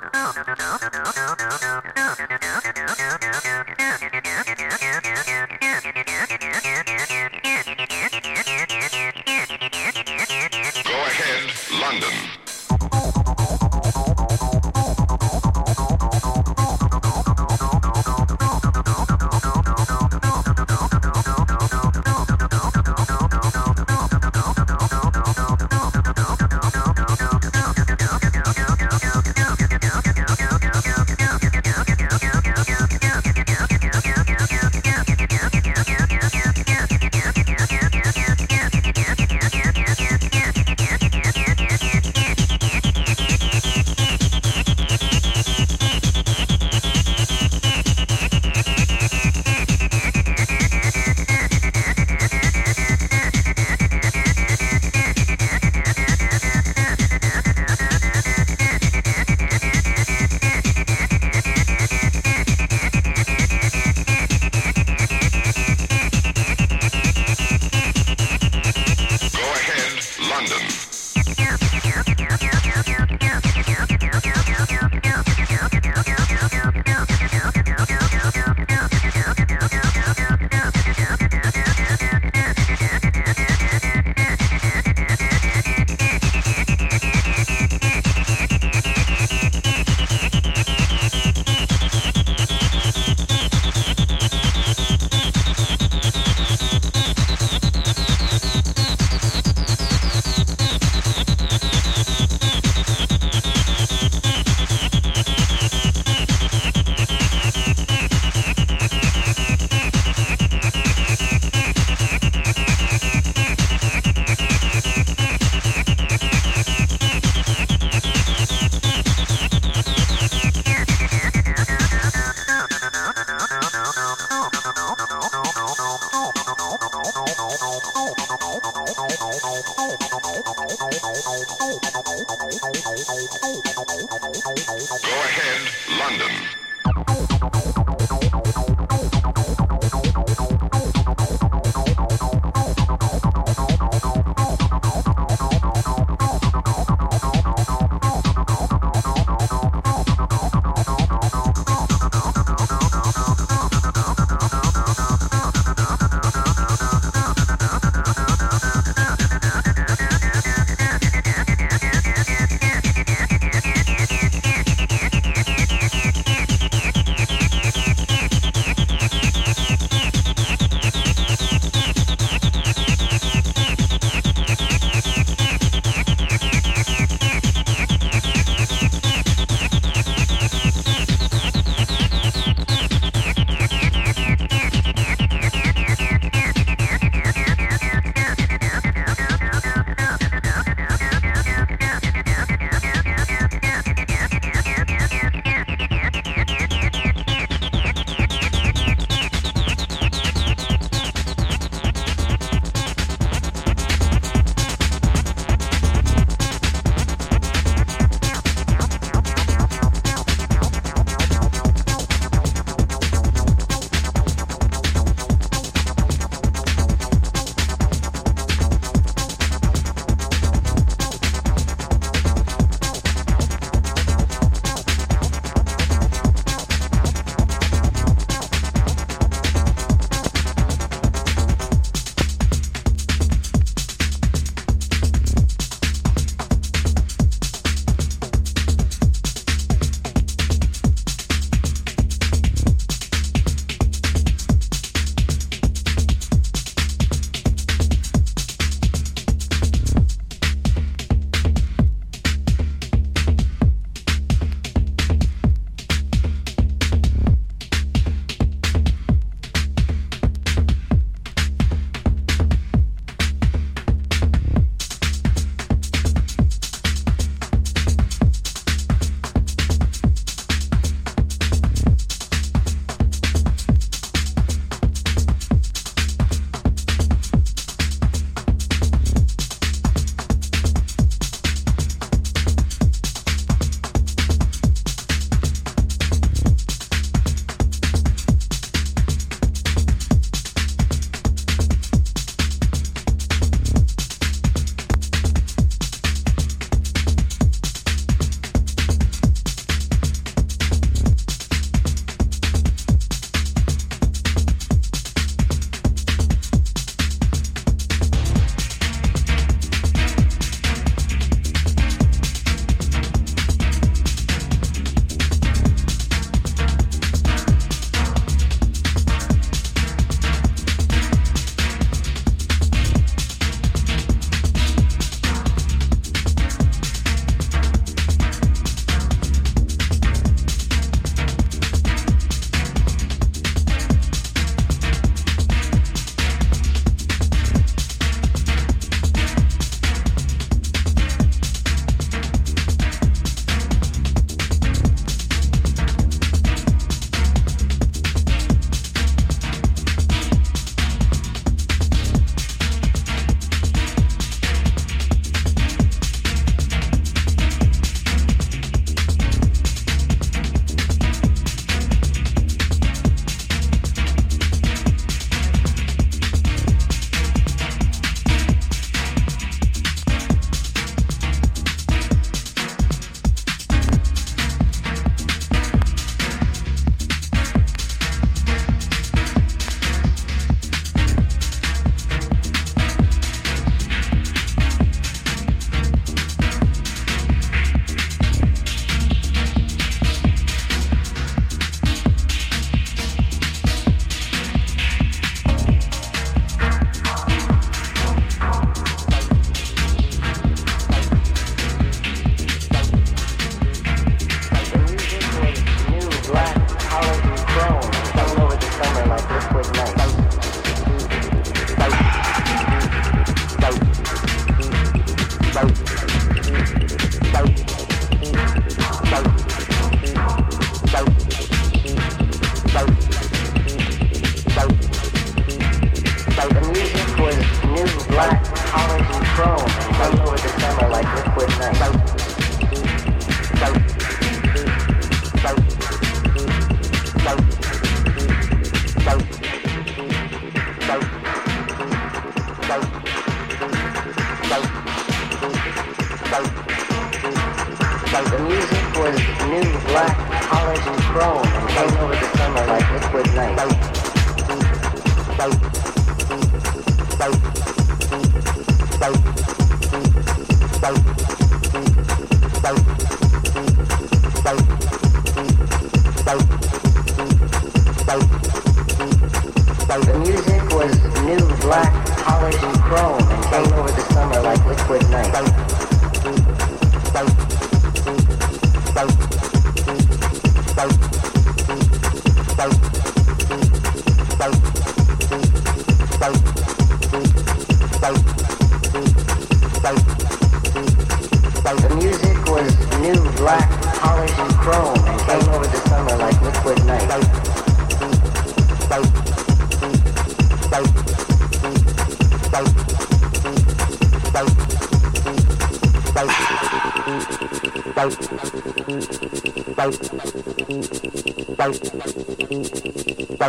[0.00, 0.32] Yeah.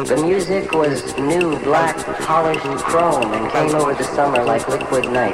[0.04, 1.96] The music was new, black,
[2.26, 5.34] polished chrome and came over the summer like liquid night.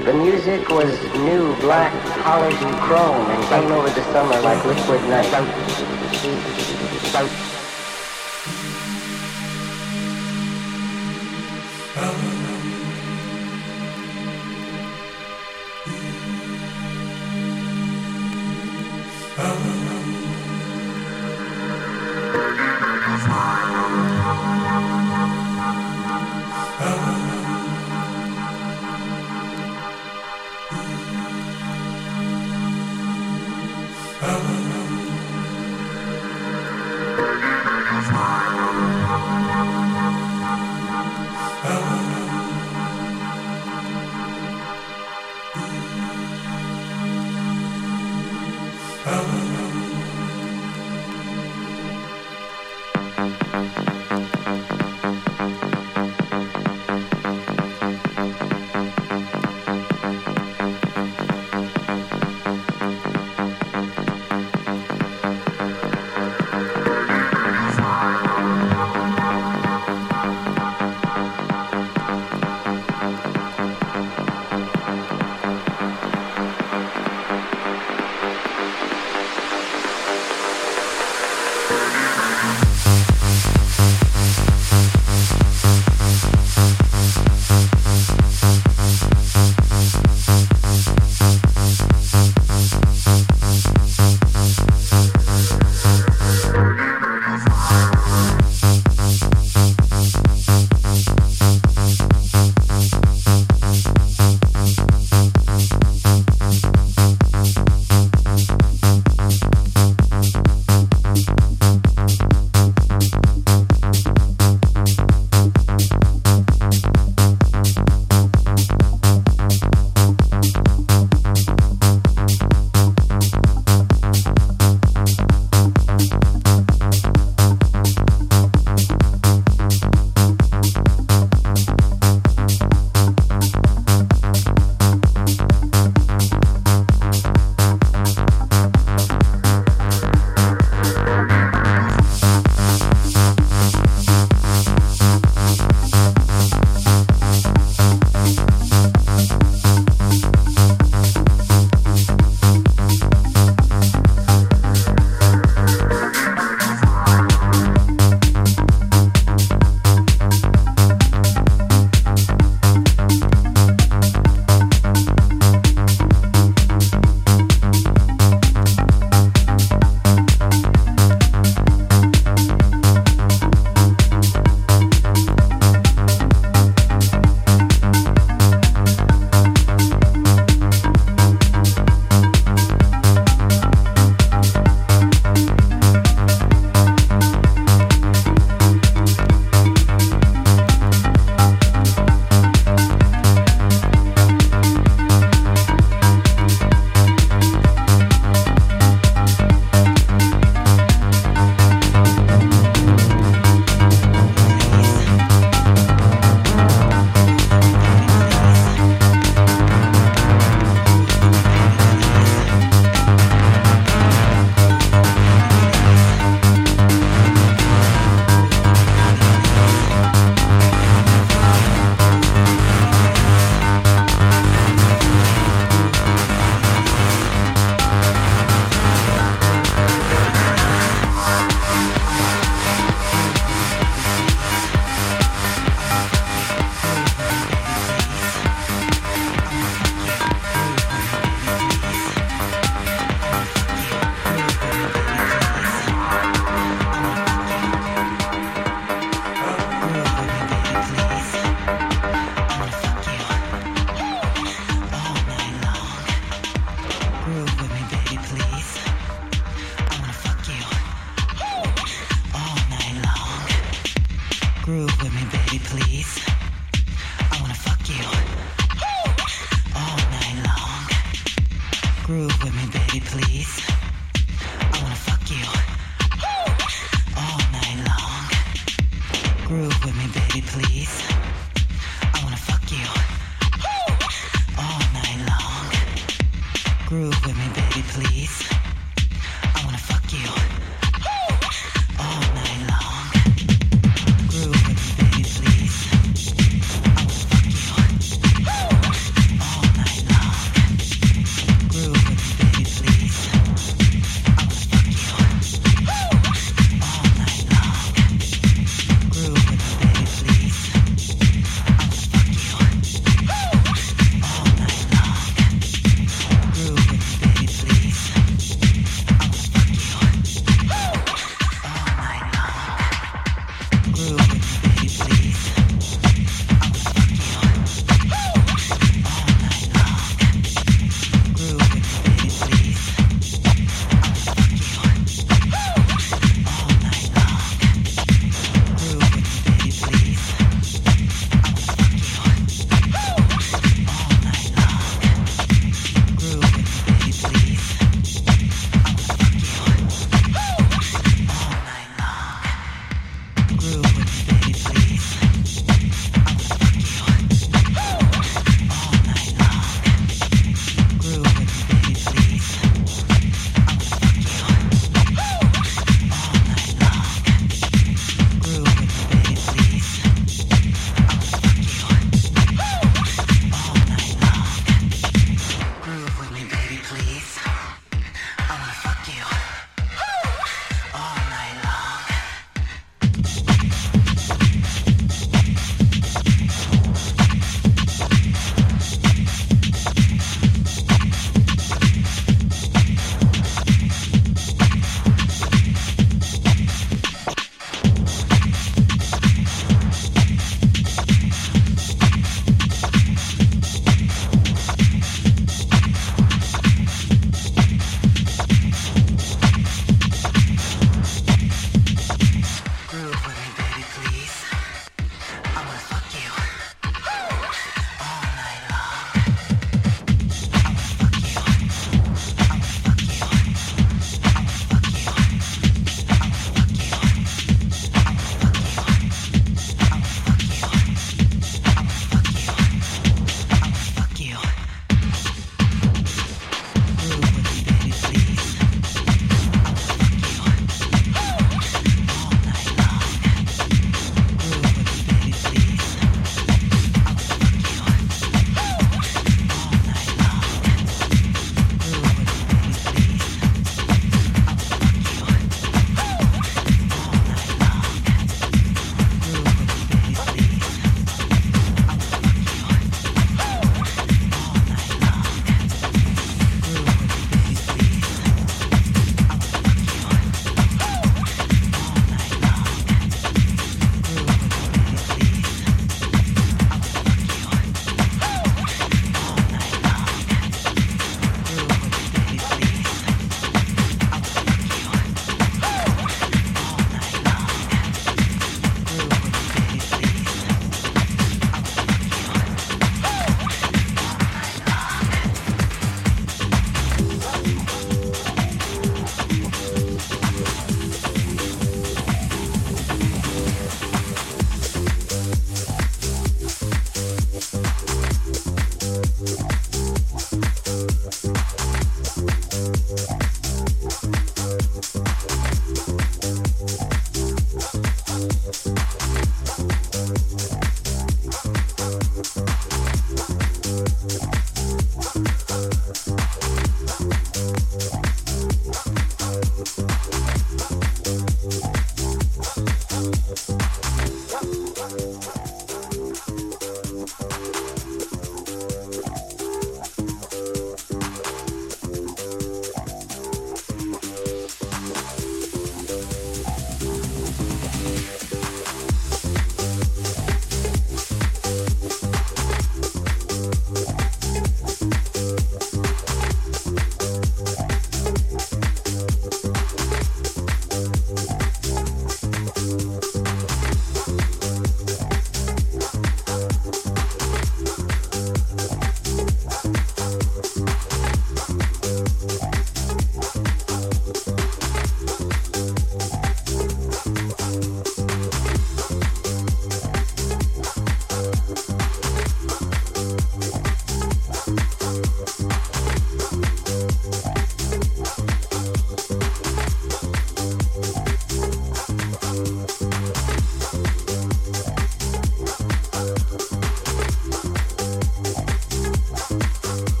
[0.00, 1.92] The music was new, black,
[2.24, 5.30] polished chrome and came over the summer like liquid night.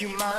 [0.00, 0.37] You mine.